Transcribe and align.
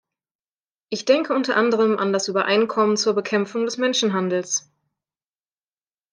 Ich 0.89 1.05
denke 1.05 1.35
unter 1.35 1.55
anderem 1.57 1.99
an 1.99 2.11
das 2.11 2.27
Übereinkommen 2.27 2.97
zur 2.97 3.13
Bekämpfung 3.13 3.65
des 3.65 3.77
Menschenhandels. 3.77 4.67